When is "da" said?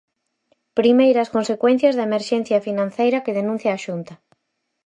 1.95-2.07